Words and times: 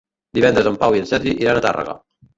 Divendres 0.37 0.69
en 0.71 0.79
Pau 0.85 0.97
i 0.97 1.03
en 1.03 1.07
Sergi 1.11 1.35
iran 1.45 1.61
a 1.61 1.65
Tàrrega. 1.67 1.97